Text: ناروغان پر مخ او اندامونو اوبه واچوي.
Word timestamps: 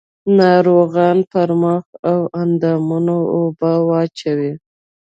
ناروغان 0.39 1.17
پر 1.31 1.49
مخ 1.61 1.83
او 2.09 2.19
اندامونو 2.41 3.17
اوبه 3.35 3.71
واچوي. 3.87 4.51